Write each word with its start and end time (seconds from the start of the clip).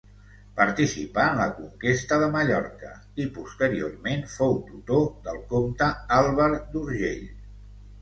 Participà 0.59 1.25
en 1.33 1.37
la 1.41 1.45
conquesta 1.57 2.17
de 2.23 2.31
Mallorca 2.37 2.91
i 3.25 3.29
posteriorment 3.37 4.27
fou 4.35 4.59
tutor 4.73 5.09
del 5.31 5.41
comte 5.55 5.95
Àlvar 6.21 6.53
d'Urgell. 6.75 7.27